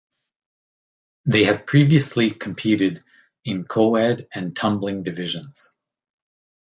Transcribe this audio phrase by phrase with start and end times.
[1.25, 3.03] They have previously competed
[3.45, 5.69] in Co-ed and Tumbling divisions.